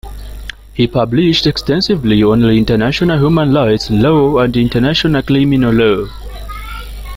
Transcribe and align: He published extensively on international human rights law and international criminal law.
He 0.73 0.87
published 0.87 1.45
extensively 1.45 2.23
on 2.23 2.43
international 2.43 3.19
human 3.19 3.53
rights 3.53 3.91
law 3.91 4.39
and 4.39 4.57
international 4.57 5.21
criminal 5.21 5.71
law. 5.71 6.07